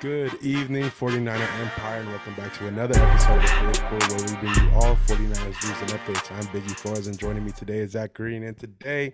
[0.00, 4.64] Good evening, 49er Empire, and welcome back to another episode of Quarter where we bring
[4.64, 6.32] you all 49ers news and updates.
[6.32, 8.42] I'm Biggie Flores, and joining me today is Zach Green.
[8.44, 9.12] And today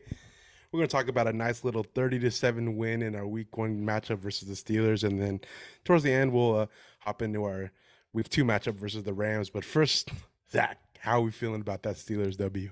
[0.71, 3.57] we're going to talk about a nice little 30 to 7 win in our week
[3.57, 5.03] one matchup versus the Steelers.
[5.03, 5.41] And then
[5.85, 6.67] towards the end, we'll uh,
[7.01, 7.73] hop into our
[8.13, 9.51] week two matchup versus the Rams.
[9.51, 10.11] But first,
[10.53, 12.71] Zach, how are we feeling about that Steelers W?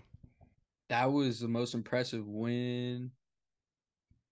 [0.89, 3.11] That was the most impressive win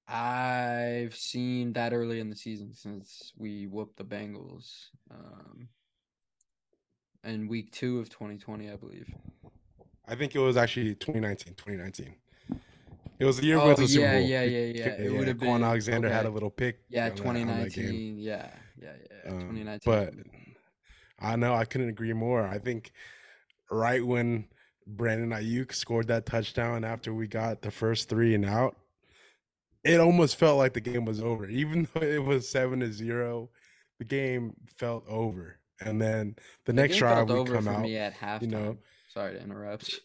[0.09, 4.87] I've seen that early in the season since we whooped the Bengals.
[5.11, 5.69] Um,
[7.25, 9.09] in week two of 2020, I believe.
[10.09, 11.55] I think it was actually 2019.
[11.55, 12.17] 2019.
[13.19, 14.29] It was the year Oh, with the Super yeah, Bowl.
[14.29, 14.89] yeah, yeah, yeah.
[14.95, 16.81] It would have been- Alexander had a little pick.
[16.89, 17.85] Yeah, on that- on that game.
[17.87, 18.19] 2019.
[18.19, 19.31] Yeah, yeah, yeah.
[19.31, 19.81] Um, 2019.
[19.85, 20.15] But
[21.21, 22.43] I know I couldn't agree more.
[22.45, 22.91] I think
[23.71, 24.49] right when
[24.89, 28.77] Brandon Aiyuk scored that touchdown after we got the first three and out,
[29.85, 31.47] it almost felt like the game was over.
[31.47, 33.51] Even though it was seven to zero,
[33.99, 35.59] the game felt over.
[35.81, 37.83] And then the, next drive we come out.
[37.83, 38.43] me at halftime.
[38.43, 38.79] you know.
[39.13, 40.01] Sorry to interrupt.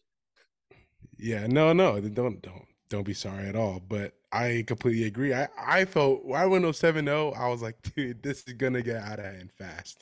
[1.17, 3.79] Yeah, no, no, don't don't don't be sorry at all.
[3.87, 5.33] But I completely agree.
[5.33, 9.19] I I felt I went 7-0, I was like, dude, this is gonna get out
[9.19, 10.01] of hand fast.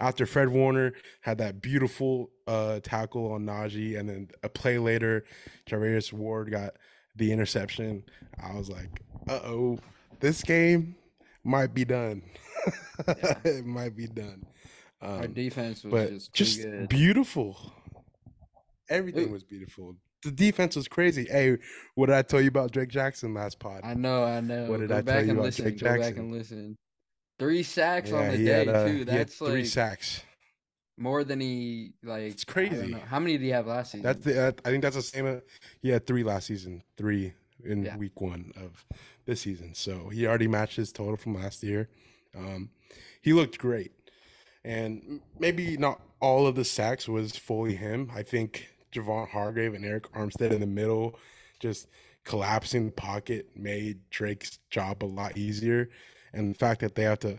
[0.00, 5.24] After Fred Warner had that beautiful uh tackle on Najee, and then a play later,
[5.68, 6.74] Charvarius Ward got
[7.16, 8.02] the interception.
[8.42, 9.78] I was like, uh oh,
[10.20, 10.96] this game
[11.44, 12.22] might be done.
[13.06, 13.34] Yeah.
[13.44, 14.44] it might be done.
[15.00, 16.88] Our Um, defense was but just, too just good.
[16.88, 17.72] beautiful.
[18.88, 19.96] Everything It- was beautiful.
[20.24, 21.24] The defense was crazy.
[21.24, 21.58] Hey,
[21.96, 23.80] what did I tell you about Drake Jackson last pod?
[23.82, 24.70] I know, I know.
[24.70, 25.64] What did Go I tell you and about listen.
[25.64, 26.78] Drake Go back and listen.
[27.40, 29.04] Three sacks on the day had, uh, too.
[29.04, 30.22] That's three like sacks.
[30.96, 32.22] More than he like.
[32.32, 32.92] It's crazy.
[32.92, 34.02] How many did he have last season?
[34.04, 34.48] That's the.
[34.48, 35.26] Uh, I think that's the same.
[35.26, 35.40] Uh,
[35.80, 36.82] he had three last season.
[36.96, 37.32] Three
[37.64, 37.96] in Yeah.
[37.96, 38.84] week one of
[39.24, 39.74] this season.
[39.74, 41.88] So he already matched his total from last year.
[42.36, 42.70] Um,
[43.22, 43.92] he looked great,
[44.64, 48.10] and maybe not all of the sacks was fully him.
[48.14, 51.18] I think Javon Hargrave and Arik Armstead in the middle,
[51.58, 51.88] just
[52.24, 55.88] collapsing the pocket, made Drake's job a lot easier.
[56.32, 57.38] And the fact that they have to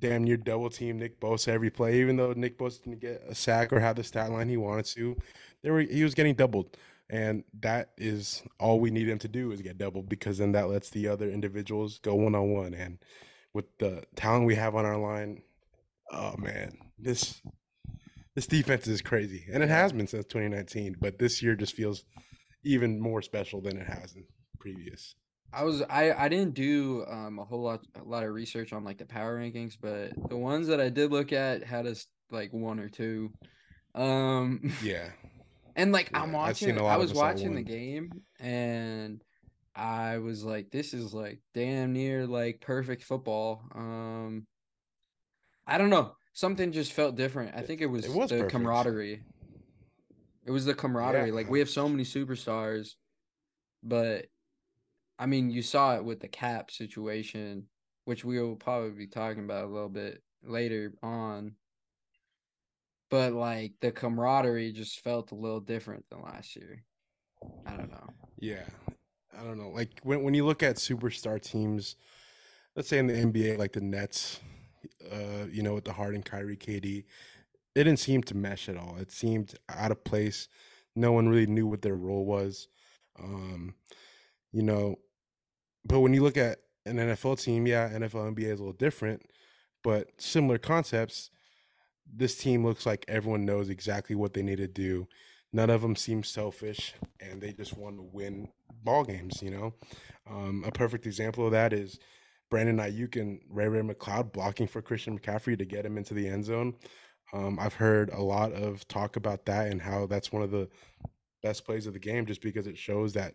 [0.00, 3.34] damn near double team Nick Bosa every play, even though Nick Bosa didn't get a
[3.34, 5.16] sack or have the stat line he wanted to,
[5.62, 6.76] they were he was getting doubled.
[7.08, 10.68] And that is all we need him to do is get doubled because then that
[10.68, 12.72] lets the other individuals go one on one.
[12.72, 12.98] And
[13.52, 15.42] with the talent we have on our line,
[16.12, 17.42] oh man, this
[18.34, 19.46] this defense is crazy.
[19.52, 22.04] And it has been since 2019, but this year just feels
[22.62, 24.24] even more special than it has in
[24.60, 25.14] previous.
[25.52, 28.84] I was I I didn't do um a whole lot a lot of research on
[28.84, 32.52] like the power rankings, but the ones that I did look at had us like
[32.52, 33.34] one or two.
[33.94, 35.10] Um Yeah.
[35.76, 39.22] and like I'm Yeah, seen watching I was watching the game and
[39.74, 43.62] I was like this is like damn near like perfect football.
[43.74, 44.46] Um
[45.66, 46.16] I don't know.
[46.32, 47.54] Something just felt different.
[47.54, 48.52] I think it was, it was the perfect.
[48.52, 49.24] camaraderie.
[50.44, 51.32] It was the camaraderie.
[51.32, 52.94] Like we have so many superstars,
[53.82, 54.26] but
[55.20, 57.66] I mean, you saw it with the cap situation,
[58.06, 61.56] which we will probably be talking about a little bit later on.
[63.10, 66.84] But like the camaraderie just felt a little different than last year.
[67.66, 68.08] I don't know.
[68.38, 68.64] Yeah.
[69.38, 69.68] I don't know.
[69.68, 71.96] Like when when you look at superstar teams,
[72.74, 74.40] let's say in the NBA, like the Nets,
[75.12, 77.04] uh, you know, with the Harden, Kyrie, KD,
[77.74, 78.96] it didn't seem to mesh at all.
[78.98, 80.48] It seemed out of place.
[80.96, 82.68] No one really knew what their role was.
[83.22, 83.74] Um,
[84.52, 84.96] you know,
[85.84, 89.22] but when you look at an NFL team, yeah, NFL NBA is a little different,
[89.82, 91.30] but similar concepts.
[92.12, 95.06] This team looks like everyone knows exactly what they need to do.
[95.52, 98.48] None of them seem selfish, and they just want to win
[98.82, 99.42] ball games.
[99.42, 99.74] You know,
[100.28, 101.98] um, a perfect example of that is
[102.50, 106.28] Brandon Aiyuk and Ray Ray McLeod blocking for Christian McCaffrey to get him into the
[106.28, 106.74] end zone.
[107.32, 110.68] Um, I've heard a lot of talk about that and how that's one of the
[111.42, 113.34] best plays of the game, just because it shows that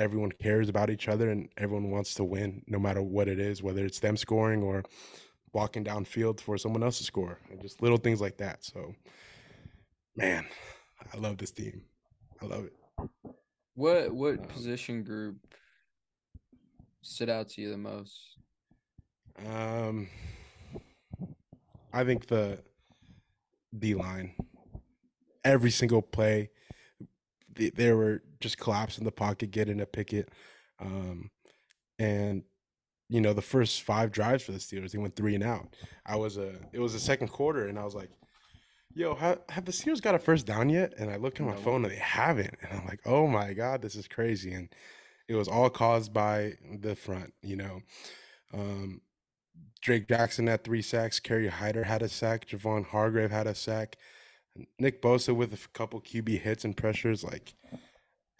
[0.00, 3.62] everyone cares about each other and everyone wants to win, no matter what it is,
[3.62, 4.82] whether it's them scoring or
[5.52, 8.64] walking downfield for someone else to score, and just little things like that.
[8.64, 8.94] So,
[10.16, 10.46] man,
[11.12, 11.82] I love this team.
[12.40, 12.72] I love it.
[13.74, 15.36] What what Um, position group
[17.02, 18.38] stood out to you the most?
[19.46, 20.08] Um,
[21.92, 22.62] I think the
[23.78, 24.34] D line,
[25.44, 26.50] every single play,
[27.54, 30.28] they were just collapse in the pocket, getting a picket,
[30.80, 31.30] um,
[31.98, 32.42] and
[33.08, 35.74] you know the first five drives for the Steelers, they went three and out.
[36.06, 38.10] I was a, it was the second quarter, and I was like,
[38.94, 41.52] "Yo, ha, have the Steelers got a first down yet?" And I look at my
[41.54, 41.60] No.
[41.60, 44.68] phone, and they haven't, and I'm like, "Oh my god, this is crazy!" And
[45.28, 47.80] it was all caused by the front, you know.
[48.52, 49.00] Um,
[49.80, 51.20] Drake Jackson had three sacks.
[51.20, 52.46] Kerry Hyder had a sack.
[52.46, 53.96] Javon Hargrave had a sack.
[54.78, 57.22] Nick Bosa with a couple QB hits and pressures.
[57.24, 57.54] Like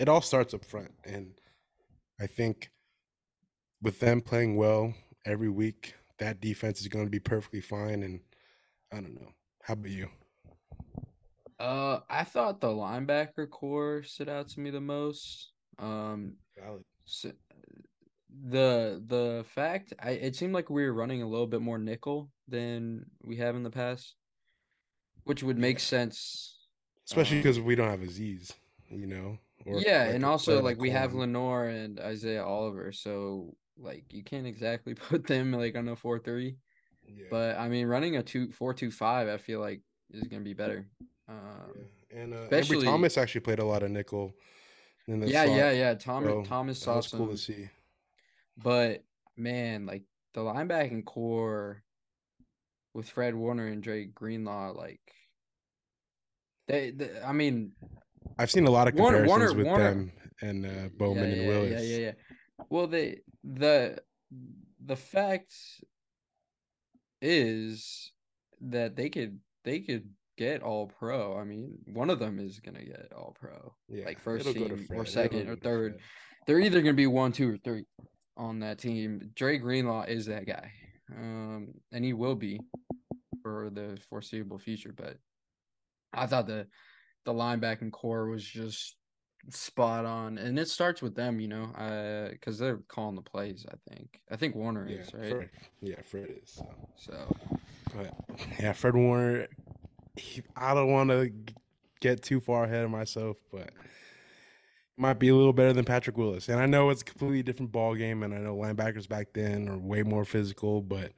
[0.00, 1.34] it all starts up front, and
[2.18, 2.70] I think
[3.82, 4.94] with them playing well
[5.26, 8.02] every week, that defense is going to be perfectly fine.
[8.02, 8.20] And
[8.90, 9.28] I don't know.
[9.62, 10.08] How about you?
[11.58, 15.52] Uh, I thought the linebacker core stood out to me the most.
[15.78, 16.36] Um,
[17.04, 17.32] so
[18.48, 22.30] the the fact I it seemed like we were running a little bit more nickel
[22.48, 24.14] than we have in the past,
[25.24, 26.56] which would make sense.
[27.06, 28.52] Especially Um, because we don't have Azeez,
[28.88, 29.38] you know.
[29.70, 34.22] Or yeah, like and also like we have Lenore and Isaiah Oliver, so like you
[34.22, 36.56] can't exactly put them like on a four three.
[37.06, 37.26] Yeah.
[37.30, 39.80] But I mean, running a two four two five, I feel like
[40.12, 40.86] is gonna be better.
[41.28, 41.36] Um,
[41.76, 42.20] Yeah.
[42.22, 44.34] And uh, especially- Ambry Thomas actually played a lot of nickel.
[45.06, 45.94] In the yeah, slot, yeah, yeah.
[45.94, 47.68] Thomas so Thomas saw was cool some, to see.
[48.56, 49.02] but
[49.36, 50.02] man, like
[50.34, 51.82] the linebacking core
[52.94, 55.00] with Fred Warner and Drake Greenlaw, like
[56.68, 57.72] they, they I mean,
[58.40, 61.46] I've seen a lot of comparisons Warner- with Warner- them and uh, Bowman yeah, and
[61.46, 61.70] Willis.
[61.82, 62.12] Yeah, yeah, yeah.
[62.70, 63.98] Well, they the
[64.82, 65.52] the fact
[67.20, 68.12] is
[68.62, 70.08] that they could they could
[70.38, 71.36] get all pro.
[71.38, 73.74] I mean, one of them is gonna get all pro.
[73.88, 76.00] Yeah, Like first it'll go to team or second or third.
[76.46, 77.84] They're either gonna be one, two, or three
[78.38, 79.32] on that team.
[79.34, 80.72] Dre Greenlaw is that guy,
[81.14, 82.58] um, and he will be
[83.42, 84.94] for the foreseeable future.
[84.96, 85.18] But
[86.14, 86.68] I thought the
[87.24, 88.96] the linebacking core was just
[89.48, 93.66] spot on, and it starts with them, you know, uh, because they're calling the plays.
[93.68, 94.20] I think.
[94.30, 95.30] I think Warner Yeah, is right.
[95.30, 95.50] Fred,
[95.80, 96.50] yeah, Fred is.
[96.50, 96.66] So.
[96.96, 97.36] So
[97.96, 98.14] But
[98.60, 99.48] yeah, Fred Warner.
[100.16, 101.32] He, I don't want to
[102.00, 103.70] get too far ahead of myself, but
[104.96, 106.48] might be a little better than Patrick Willis.
[106.48, 109.68] And I know it's a completely different ball game, and I know linebackers back then
[109.68, 110.82] are way more physical.
[110.82, 111.12] But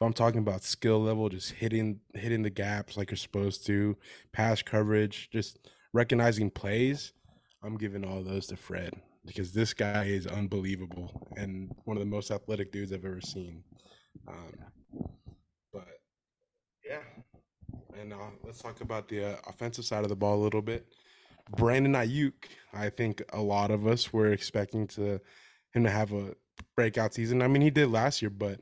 [0.00, 3.98] if I'm talking about skill level, just hitting hitting the gaps like you're supposed to,
[4.32, 5.58] pass coverage, just
[5.92, 7.12] recognizing plays,
[7.62, 8.94] I'm giving all those to Fred
[9.26, 13.62] because this guy is unbelievable and one of the most athletic dudes I've ever seen.
[14.26, 14.54] Um,
[15.70, 15.88] but
[16.82, 17.02] yeah,
[18.00, 20.86] and uh, let's talk about the uh, offensive side of the ball a little bit.
[21.58, 22.32] Brandon Aiyuk,
[22.72, 25.20] I think a lot of us were expecting to
[25.74, 26.34] him to have a
[26.74, 27.42] breakout season.
[27.42, 28.60] I mean, he did last year, but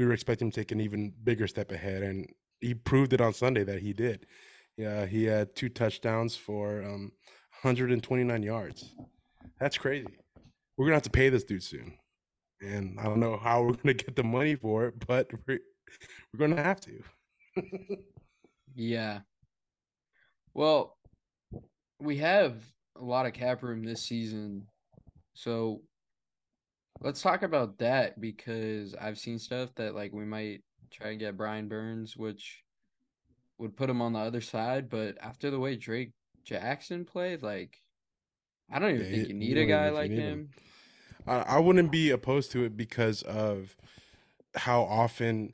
[0.00, 2.26] we were expecting him to take an even bigger step ahead, and
[2.62, 4.24] he proved it on Sunday that he did.
[4.78, 7.12] Yeah, he had two touchdowns for um,
[7.60, 8.94] 129 yards.
[9.60, 10.06] That's crazy.
[10.78, 11.98] We're gonna have to pay this dude soon,
[12.62, 15.58] and I don't know how we're gonna get the money for it, but we're
[16.32, 17.02] we're gonna have to.
[18.74, 19.18] yeah.
[20.54, 20.96] Well,
[22.00, 22.54] we have
[22.98, 24.66] a lot of cap room this season,
[25.34, 25.82] so
[27.00, 31.36] let's talk about that because I've seen stuff that like we might try and get
[31.36, 32.62] Brian Burns, which
[33.58, 34.88] would put him on the other side.
[34.88, 36.12] But after the way Drake
[36.44, 37.80] Jackson played, like
[38.70, 40.18] I don't even Yeah, think you- need a guy know if you like him.
[40.18, 40.50] him.
[41.26, 43.76] I, I wouldn't be opposed to it because of
[44.54, 45.52] how often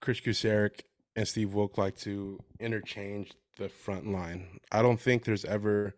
[0.00, 0.82] Kris Kocurek
[1.16, 4.60] and Steve Wilk like to interchange the front line.
[4.70, 5.94] I don't think there's ever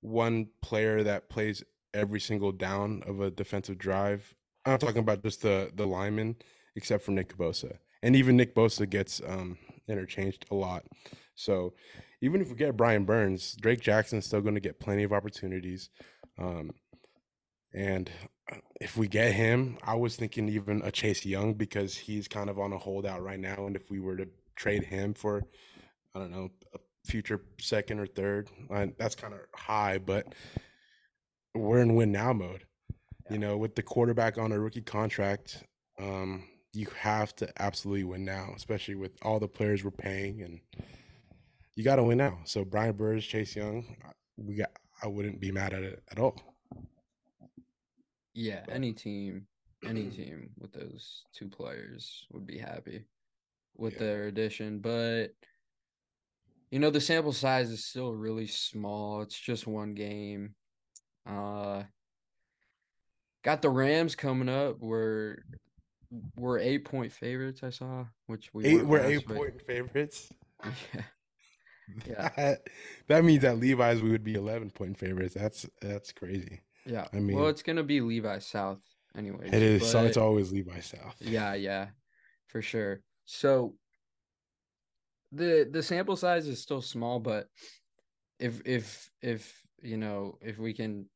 [0.00, 1.62] one player that plays
[1.98, 4.34] every single down of a defensive drive.
[4.64, 6.36] I'm talking about just the the linemen,
[6.76, 9.58] except for Nick Bosa, and even Nick Bosa gets um,
[9.88, 10.84] interchanged a lot.
[11.34, 11.74] So
[12.20, 15.90] even if we get Brian Burns, Drake Jackson's still going to get plenty of opportunities.
[16.36, 16.72] Um,
[17.72, 18.10] and
[18.50, 22.50] uh, if we get him, I was thinking even a Chase Young because he's kind
[22.50, 23.66] of on a holdout right now.
[23.66, 25.44] And if we were to trade him for,
[26.14, 30.34] I don't know, a future second or third, uh, that's kind of high, but
[31.58, 32.64] we're in win now mode.
[33.26, 33.32] Yeah.
[33.32, 35.64] You know, with the quarterback on a rookie contract,
[35.98, 40.60] um, you have to absolutely win now, especially with all the players we're paying, and
[41.74, 42.38] you got to win now.
[42.44, 44.70] So Brian Burns, Chase Young, I- we got.
[45.02, 46.56] I wouldn't be mad at it at all.
[48.34, 49.46] Yeah, But- any team,
[49.84, 53.04] any team with those two players would be happy
[53.76, 53.98] with Yeah.
[54.00, 54.80] their addition.
[54.80, 55.34] But
[56.70, 59.22] you know, the sample size is still really small.
[59.22, 60.54] It's just one game.
[61.28, 61.82] Uh
[63.44, 64.78] got the Rams coming up.
[64.80, 65.38] We're
[66.36, 69.36] we're eight point favorites, I saw, which we Eight, we're eight week.
[69.36, 70.32] point favorites.
[70.94, 71.02] Yeah.
[72.06, 72.28] Yeah.
[72.36, 72.58] That,
[73.06, 75.32] that means at Levi's we would be eleven point favorites.
[75.34, 76.60] That's that's crazy.
[76.84, 77.06] Yeah.
[77.14, 78.80] I mean, well, it's gonna be Levi South
[79.16, 79.52] anyways.
[79.52, 79.90] It is.
[79.90, 81.16] so it's always Levi South.
[81.20, 81.86] Yeah, yeah,
[82.48, 83.00] for sure.
[83.24, 83.74] So
[85.32, 87.46] the the sample size is still small, but
[88.38, 91.06] if if if you know if we can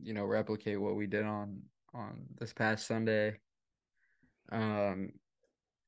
[0.00, 1.62] you know replicate what we did on
[1.94, 3.38] on this past Sunday,
[4.50, 5.12] um,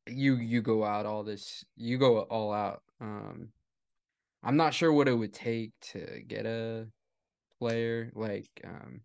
[0.06, 2.82] you you go out all this, you go all out.
[3.00, 3.48] Um,
[4.42, 6.86] I'm not sure what it would take to get a
[7.60, 9.00] player like um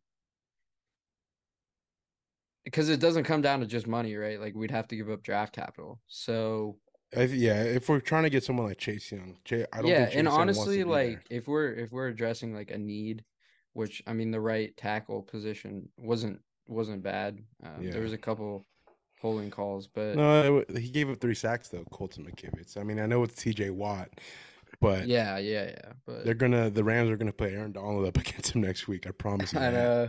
[2.66, 4.40] because it doesn't come down to just money, right?
[4.40, 6.00] Like we'd have to give up draft capital.
[6.08, 6.78] So
[7.16, 10.06] I, yeah, if we're trying to get someone like Chase Young, Chase, I don't yeah,
[10.06, 11.38] think and Young wants to honestly, like there.
[11.40, 13.24] if we're if we're addressing like a need,
[13.74, 17.40] which I mean the right tackle position wasn't wasn't bad.
[17.64, 17.92] Um, Yeah.
[17.92, 18.66] There was a couple
[19.22, 22.78] holding calls, but No, it he gave up three sacks though, Colton McKivitz.
[22.78, 23.72] I mean, I know it's T.J.
[23.72, 24.10] Watt,
[24.80, 25.92] but yeah, yeah, yeah.
[26.06, 29.08] But they're gonna the Rams are gonna play Aaron Donald up against him next week.
[29.08, 30.08] I promise you uh,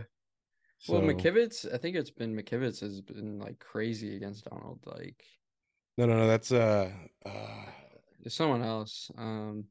[0.87, 4.79] well, McKivitz, I think it's been McKivitz has been like crazy against Donald.
[4.85, 5.23] Like
[5.97, 6.27] No, no, no.
[6.27, 6.89] That's uh,
[7.25, 7.65] uh
[8.27, 9.11] someone else.
[9.17, 9.65] Um,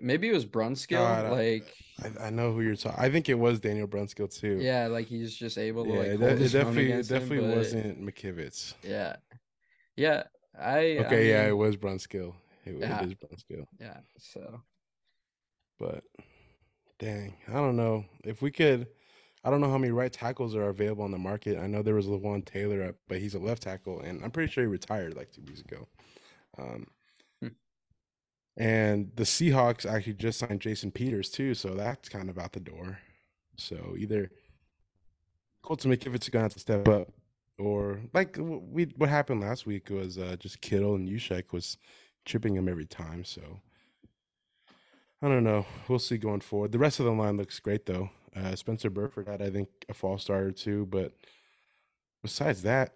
[0.00, 0.98] maybe it was Brunskill.
[0.98, 2.98] God, like, I, I know who you're talking.
[2.98, 4.58] I think it was Daniel Brunskill too.
[4.60, 5.98] yeah, like he's just able to yeah.
[5.98, 8.74] like it, de- it definitely, it against him, but- wasn't McKivitz.
[8.82, 9.16] Yeah,
[9.96, 10.24] yeah.
[10.58, 12.34] I Okay, I yeah, it was Brunskill.
[12.64, 13.02] It, Yeah.
[13.02, 13.66] it is Brunskill.
[13.80, 13.98] yeah.
[14.18, 14.62] So
[15.78, 16.04] But
[16.98, 18.86] dang, I don't know if we could.
[19.44, 21.58] I don't know how many right tackles are available on the market.
[21.58, 24.62] I know there was Lawan Taylor, but he's a left tackle, and I'm pretty sure
[24.62, 25.88] he retired like two weeks ago.
[26.58, 26.86] Um.
[28.56, 32.60] And the Seahawks actually just signed Jason Peters too, so that's kind of out the
[32.60, 32.98] door.
[33.56, 34.30] So either
[35.62, 37.08] Colton McKivitz is gonna have to step up,
[37.58, 41.78] or like we what happened last week was uh, just Kittle and Juszczyk was
[42.24, 43.24] chipping him every time.
[43.24, 43.60] So
[45.22, 45.64] I don't know.
[45.88, 46.72] We'll see going forward.
[46.72, 48.10] The rest of the line looks great though.
[48.34, 51.12] Uh, Spencer Burford had, I think, a false start or two, but
[52.22, 52.94] besides that,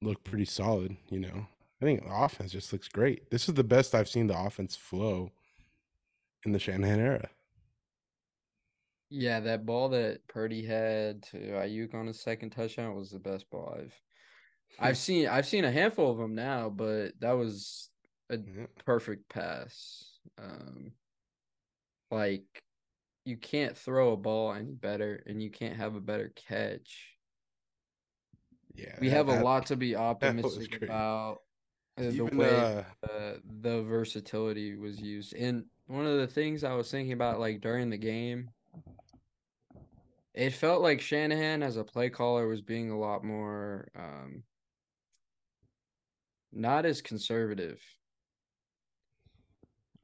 [0.00, 0.96] looked pretty solid.
[1.10, 1.46] You know,
[1.82, 3.28] I think the offense just looks great.
[3.30, 5.32] This is the best I've seen the offense flow
[6.44, 7.28] in the Shanahan era.
[9.10, 13.50] yeah, that ball that Purdy had to Aiyuk on his second touchdown was the best
[13.50, 14.00] ball I've
[14.78, 15.26] I've seen.
[15.26, 17.90] I've seen a handful of them now, but that was
[18.30, 18.66] a Yeah.
[18.86, 20.18] perfect pass.
[20.38, 20.92] Um,
[22.12, 22.44] like
[23.24, 27.16] you can't throw a ball any better, and you can't have a better catch.
[28.74, 31.41] Yeah, We that- have a that- lot to be optimistic about.
[31.98, 36.74] Uh, the way uh, uh, the versatility was used, and one of the things I
[36.74, 38.50] was thinking about, like during the game,
[40.34, 44.42] it felt like Shanahan as a play caller was being a lot more, um,
[46.52, 47.80] not as conservative.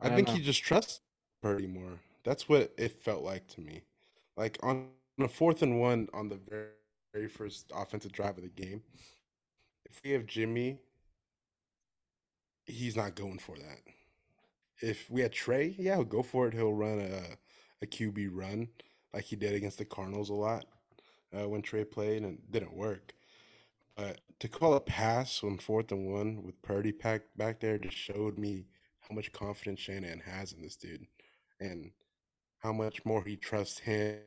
[0.00, 0.34] I I think know.
[0.34, 1.00] he just trusts
[1.42, 2.00] Purdy more.
[2.24, 3.82] That's what it felt like to me.
[4.36, 6.66] Like on a fourth and one on the very,
[7.14, 8.82] very first offensive drive of the game,
[9.88, 10.80] if we have Jimmy,
[12.68, 13.80] he's not going for that.
[14.80, 16.54] If we had Trey, yeah, he'll go for it.
[16.54, 17.22] He'll run a,
[17.82, 18.68] a QB run
[19.12, 20.66] like he did against the Cardinals a lot
[21.36, 23.12] uh, when Trey played and it didn't work.
[23.96, 27.96] But to call a pass on fourth and one with Purdy packed back there just
[27.96, 28.66] showed me
[29.00, 31.06] how much confidence Shanahan has in this dude
[31.58, 31.90] and
[32.58, 34.18] how much more he trusts him.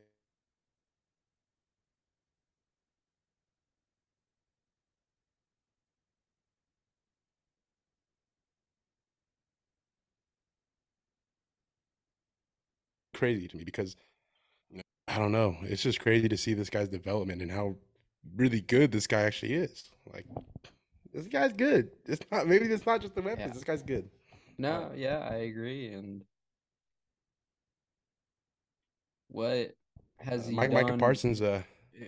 [13.22, 13.94] Crazy to me because
[15.06, 15.54] I don't know.
[15.62, 17.76] It's just crazy to see this guy's development and how
[18.34, 19.90] really good this guy actually is.
[20.12, 20.26] Like
[21.14, 21.92] this guy's good.
[22.04, 23.46] It's not maybe it's not just the weapons.
[23.46, 23.54] Yeah.
[23.54, 24.10] This guy's good.
[24.58, 25.92] No, yeah, I agree.
[25.92, 26.24] And
[29.28, 29.76] what
[30.18, 30.82] has Uh, he Mike done?
[30.86, 31.62] Micah Parsons uh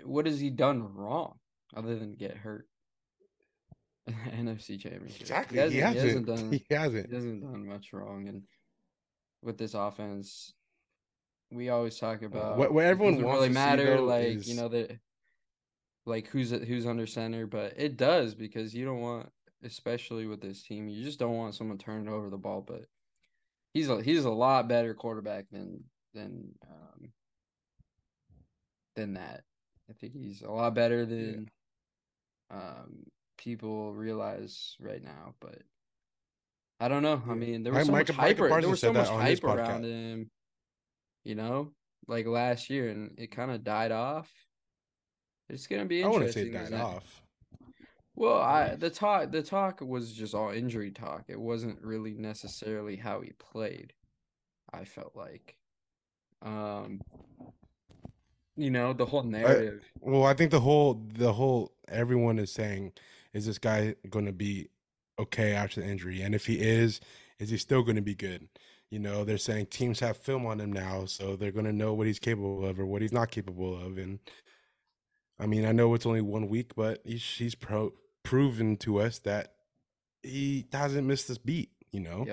[0.05, 1.39] What has he done wrong
[1.77, 2.67] other than get hurt?
[4.09, 5.21] NFC Championship.
[5.21, 5.95] exactly he hasn't.
[6.03, 6.51] He hasn't done.
[6.53, 7.13] He He hasn't.
[7.13, 8.43] hasn't done much wrong, and
[9.43, 10.53] with this offense,
[11.55, 14.01] we always talk about what- what everyone wants really matter.
[14.01, 14.99] like is- you know that,
[16.07, 19.31] like who's who's under center, but it does because you don't want,
[19.63, 22.61] especially with this team, you just don't want someone turning over the ball.
[22.61, 22.87] But
[23.73, 27.13] he's a he's a lot better quarterback than than um
[28.97, 29.45] than that.
[29.89, 31.51] I think he's a lot better than
[32.51, 33.07] um
[33.39, 35.63] people realize right now, but
[36.81, 37.23] I don't know.
[37.29, 38.37] I mean, there was so much hype.
[38.37, 40.31] There was so much that on his hype around him,
[41.25, 41.73] you know,
[42.07, 44.31] like last year, and it kind of died off.
[45.49, 47.21] It's gonna be Interesting, I wouldn't say it died that- off.
[48.17, 51.25] Well, I the talk the talk was just all injury talk.
[51.29, 53.93] It wasn't really necessarily how he played.
[54.73, 55.57] I felt like,
[56.43, 57.01] um,
[58.57, 59.83] you know, the whole narrative.
[60.01, 62.93] Well, I think the whole the whole everyone is saying
[63.33, 64.69] is this guy going to be
[65.19, 67.01] okay after the injury, and if he is,
[67.41, 68.49] is he still going to be good?
[68.91, 71.95] You know, they're saying teams have film on him now, so they're going to know
[71.95, 74.21] what he's capable of or what he's not capable of, and
[75.39, 79.19] I mean, I know it's only one week, but he's he's pro- proven to us
[79.21, 79.55] that
[80.23, 81.71] he hasn't missed this beat.
[81.91, 82.25] You know.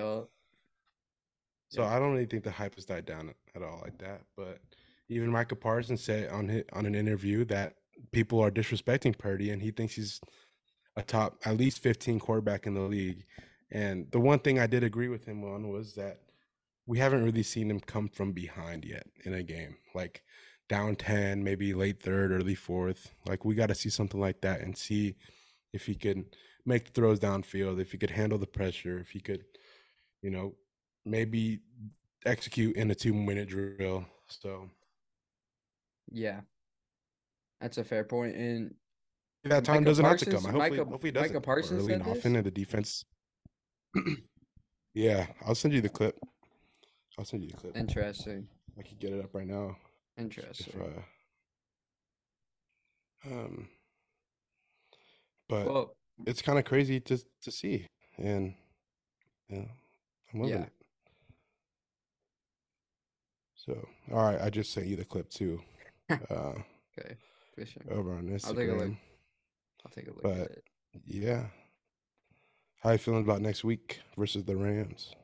[1.68, 4.22] So I don't really think the hype has died down at all like that.
[4.36, 4.60] But
[5.08, 7.76] even Micah Parsons said on his, on an interview that
[8.12, 10.20] people are disrespecting Purdy, and he thinks he's
[10.96, 13.24] a top at least 15 quarterback in the league.
[13.70, 16.20] And the one thing I did agree with him on was that
[16.86, 20.22] we haven't really seen him come from behind yet in a game, like
[20.68, 23.12] down 10, maybe late third, early fourth.
[23.26, 25.16] Like we got to see something like that and see
[25.72, 26.26] if he can
[26.66, 29.44] make the throws downfield, if he could handle the pressure, if he could,
[30.22, 30.54] you know,
[31.04, 31.60] maybe
[32.24, 34.06] execute in a two minute drill.
[34.28, 34.68] So
[36.10, 36.40] Yeah.
[37.60, 38.34] That's a fair point.
[38.34, 38.74] And
[39.44, 40.52] that time Micah doesn't have to Parsons- come.
[40.54, 41.42] Hopefully, Micah- hopefully it Micah doesn't.
[41.44, 43.04] Parsons early and often in the defense.
[44.94, 46.18] yeah, I'll send you the clip.
[47.22, 47.76] I'll send you the clip.
[47.76, 48.48] interesting.
[48.76, 49.76] I could get it up right now.
[50.16, 50.80] If, Interesting.
[53.24, 53.68] uh, um,
[55.48, 55.94] but well,
[56.26, 57.86] it's kind of crazy to to see,
[58.18, 58.54] and
[59.48, 59.66] yeah,
[60.34, 60.62] I'm loving Yeah.
[60.64, 60.72] it.
[63.54, 65.62] So, all right, I just sent you the clip too,
[66.10, 66.54] uh,
[66.98, 67.14] okay.
[67.64, 67.82] Sure.
[67.92, 68.46] over on Instagram.
[68.48, 68.96] I'll take a look.
[69.84, 70.64] I'll take a look but- at it.
[71.06, 71.44] Yeah.
[72.82, 75.14] How you feeling about next week versus the Rams?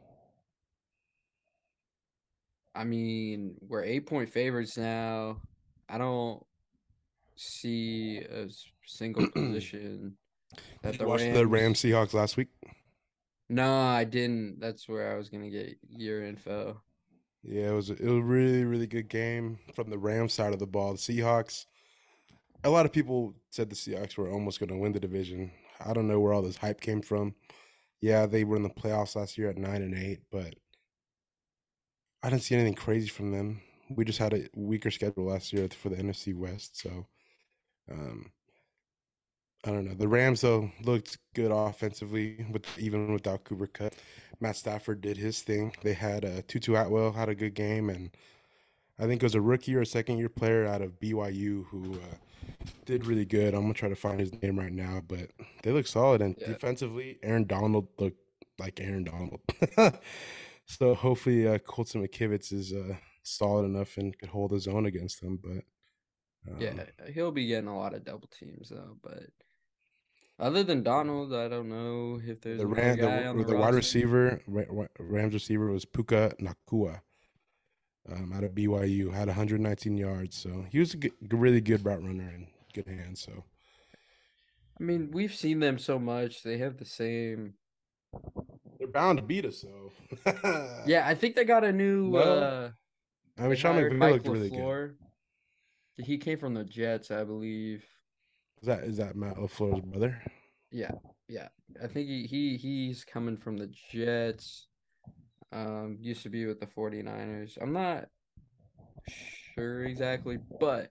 [2.79, 5.41] I mean, we're eight point favorites now.
[5.89, 6.41] I don't
[7.35, 8.47] see a
[8.87, 10.15] single position
[10.83, 11.37] that Did the you watch Rams.
[11.37, 12.49] the Rams Seahawks last week?
[13.49, 14.61] No, I didn't.
[14.61, 16.81] That's where I was gonna get your info.
[17.43, 20.61] Yeah, it was it was a really really good game from the Rams side of
[20.61, 20.93] the ball.
[20.93, 21.67] The Seahawks.
[22.63, 25.51] A lot of people said the Seahawks were almost going to win the division.
[25.85, 27.35] I don't know where all this hype came from.
[28.01, 30.55] Yeah, they were in the playoffs last year at nine and eight, but
[32.23, 33.61] I didn't see anything crazy from them.
[33.89, 37.07] We just had a weaker schedule last year for the NFC West, so
[37.91, 38.33] um,
[39.65, 39.95] I don't know.
[39.95, 43.95] The Rams though looked good offensively, with even without Cooper Kupp.
[44.41, 45.75] Matt Stafford did his thing.
[45.83, 48.11] They had uh, Tutu Atwell had a good game, and
[48.99, 51.95] I think it was a rookie or a second year player out of BYU who
[51.95, 52.17] uh,
[52.87, 53.55] did really good.
[53.55, 55.31] I'm gonna try to find his name right now, but
[55.63, 56.23] they look solid.
[56.23, 56.49] And Yeah.
[56.49, 58.23] defensively, Aaron Donald looked
[58.59, 59.41] like Aaron Donald.
[60.69, 65.21] so hopefully, uh, Colton McKivitz is uh, solid enough and could hold his own against
[65.21, 65.39] them.
[65.43, 68.97] But um, Yeah, he'll be getting a lot of double teams though.
[69.03, 69.31] But
[70.39, 73.57] other than Donald, I don't know if there's the Ram, guy the, on the, the,
[73.57, 77.01] wide receiver, Ra- Ra- Rams receiver was Puka Nacua.
[78.11, 82.03] Um, out of BYU, had 119 yards, so he was a good, really good route
[82.03, 83.21] runner and good hands.
[83.21, 83.45] So
[84.81, 86.43] I mean, we've seen them so much.
[86.43, 87.55] They have the same.
[88.79, 89.59] they're bound to beat us.
[89.59, 89.69] So
[90.87, 92.11] Yeah, I think they got a new.
[92.11, 92.71] No, uh
[93.39, 94.97] I mean, Sean McVay looked really good.
[95.97, 97.85] He came from the Jets, I believe.
[98.63, 100.21] Is that is that Matt Lafleur's brother?
[100.71, 100.93] Yeah,
[101.29, 101.49] yeah.
[101.83, 104.67] I think he, he he's coming from the Jets.
[105.53, 107.57] Um, used to be with the 49ers.
[107.61, 108.09] I'm not
[109.55, 110.91] sure exactly, but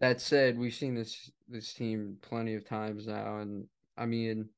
[0.00, 4.50] that said, we've seen this this team plenty of times now, and I mean,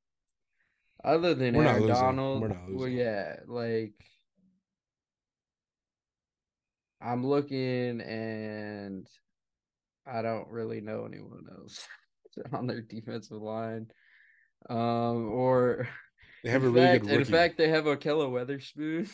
[1.05, 1.87] other than We're Aaron.
[1.87, 2.99] Donald, We're not well, losing.
[2.99, 3.95] yeah, like
[7.01, 9.07] I'm looking and
[10.07, 11.87] I don't really know anyone else
[12.53, 13.87] on their defensive line.
[14.69, 15.89] Um, or
[16.45, 19.09] They have a really fact, good in fact, they have Ahkello Witherspoon.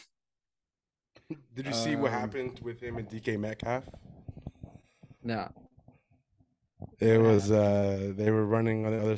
[1.55, 3.85] Did you see what um, happened with him and DK Metcalf?
[5.23, 5.49] No,
[7.01, 9.17] It was uh they were running on the other.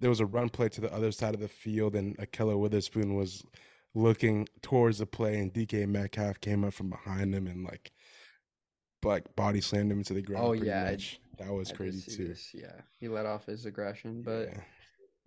[0.00, 3.14] There was a run play to the other side of the field, and Ahkello Witherspoon
[3.14, 3.44] was
[3.94, 7.92] looking towards the play, and DK Metcalf came up from behind him and like,
[9.04, 10.44] like body slammed him into the ground.
[10.46, 11.20] Oh, yeah, much.
[11.38, 12.28] that was I crazy too.
[12.28, 12.50] this.
[12.54, 14.60] Yeah, he let off his aggression, but Yeah.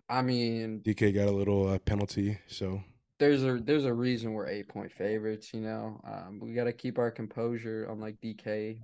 [0.08, 2.82] I mean, DK got a little uh, penalty, so
[3.18, 5.54] there's a there's a reason we're eight point favorites.
[5.54, 8.80] You know, um, we got to keep our composure, unlike DK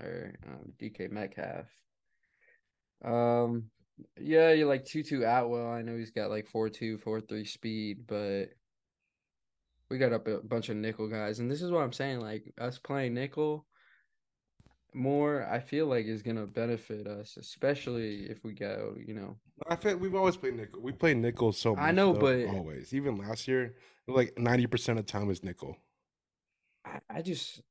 [0.00, 1.66] or um, DK Metcalf.
[3.04, 3.70] Um,
[4.20, 5.68] yeah, you're like Tutu Atwell.
[5.68, 8.46] I know he's got like four two, four three speed, but
[9.90, 12.20] we got up a bunch of nickel guys, and this is what I'm saying.
[12.20, 13.66] Like us playing nickel
[14.94, 18.96] more, I feel like is gonna benefit us, especially if we go.
[19.04, 19.36] You know,
[19.68, 20.80] I feel we've always played nickel.
[20.82, 21.84] We play nickel so much.
[21.84, 23.74] I know, though, but- always, even last year,
[24.06, 25.76] like ninety percent of the time is nickel.
[26.84, 27.62] I, I just.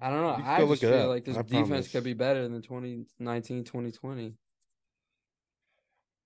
[0.00, 0.44] I don't know.
[0.44, 1.88] I just feel up, like this I defense promise.
[1.90, 4.36] could be better than 2019, 2020.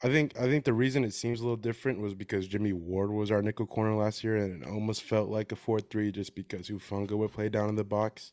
[0.04, 3.10] I think I think the reason it seems a little different was because Jimmy Ward
[3.10, 6.68] was our nickel corner last year, and it almost felt like a four-three just because
[6.68, 8.32] Hufanga would play down in the box.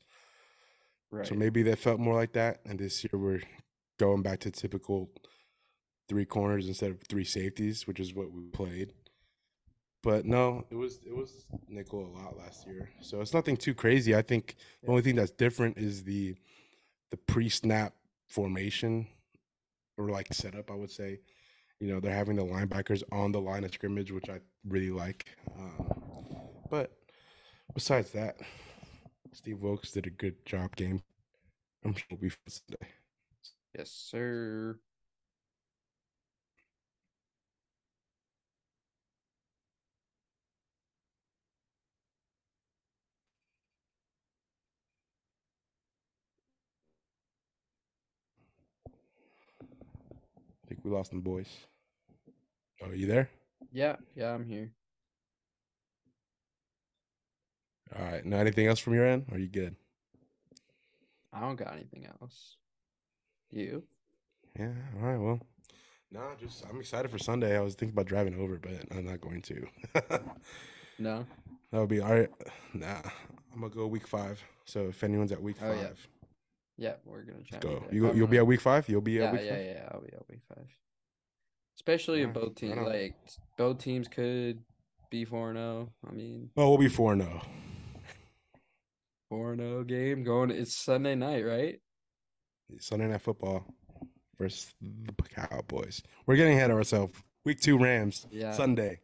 [1.12, 1.28] Right.
[1.28, 2.62] So maybe that felt more like that.
[2.66, 3.42] And this year we're
[4.00, 5.10] going back to typical
[6.08, 8.94] three corners instead of three safeties, which is what we played.
[10.02, 13.74] But no, it was it was nickel a lot last year, so it's nothing too
[13.74, 14.16] crazy.
[14.16, 16.36] I think the only thing that's different is the
[17.12, 17.94] the pre-snap
[18.28, 19.08] formation
[19.98, 20.72] or like setup.
[20.72, 21.20] I would say,
[21.80, 25.26] you know, they're having the linebackers on the line of scrimmage, which I really like.
[25.58, 25.88] Um,
[26.70, 26.92] but
[27.74, 28.38] besides that,
[29.34, 31.02] Steve Wilks did a good job game.
[31.86, 32.32] I'm sure we'll be.
[33.78, 34.78] Yes, sir.
[50.90, 51.48] We lost them boys.
[52.84, 53.30] Oh, you there?
[53.72, 54.72] Yeah, yeah, I'm here.
[57.98, 58.26] All right.
[58.26, 59.26] Now, anything else from your end?
[59.32, 59.76] Are you good?
[61.34, 62.58] I don't got anything else.
[63.52, 63.84] You?
[64.58, 64.72] Yeah.
[65.00, 65.18] All right.
[65.18, 65.40] Well,
[66.12, 67.56] no, just I'm excited for Sunday.
[67.58, 69.68] I was thinking about driving over, but I'm not going to.
[71.02, 71.26] No.
[71.72, 72.30] That would be all right.
[72.74, 73.00] Nah,
[73.54, 74.44] I'm gonna go week five.
[74.66, 76.19] So if anyone's at week Oh, five, yeah.
[76.82, 77.60] Yeah, we're gonna try.
[77.60, 77.84] go.
[77.92, 78.88] You go, you'll be at week five.
[78.88, 79.66] You'll be Yeah, at week yeah, five.
[79.66, 79.90] yeah.
[79.92, 80.66] I'll be at week five.
[81.78, 83.16] Especially if both teams like
[83.58, 84.60] both teams could
[85.12, 85.90] be four zero.
[86.10, 87.42] I mean, Oh, we'll be four no.
[89.30, 90.52] four zero game going.
[90.52, 91.80] It's Sunday night, right?
[92.80, 93.66] Sunday night football
[94.38, 96.02] versus the Cowboys.
[96.26, 97.14] We're getting ahead of ourselves.
[97.46, 98.26] Week two Rams.
[98.32, 98.52] Yeah.
[98.54, 99.00] Sunday.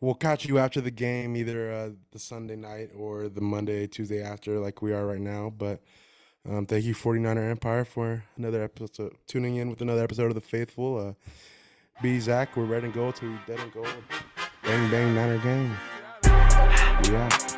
[0.00, 4.22] We'll catch you after the game, either uh, the Sunday night or the Monday, Tuesday
[4.22, 5.50] after, like we are right now.
[5.56, 5.82] But
[6.50, 10.40] um, thank you, 49er Empire, for another episode, tuning in with another episode of The
[10.40, 10.98] Faithful.
[10.98, 11.12] Uh,
[12.02, 13.88] be Zach, we're red and gold till we dead and gold.
[14.62, 15.76] Bang, bang, Niner gang.
[17.14, 17.55] Out.